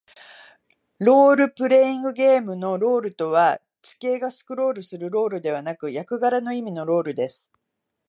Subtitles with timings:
[0.97, 7.47] ロールプレイングゲームのロールとは、地形がスクロールするロールではなく、役柄の意味のロールです。